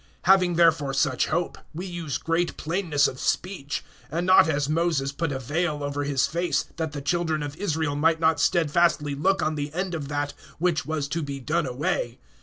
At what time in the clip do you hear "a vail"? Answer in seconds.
5.31-5.83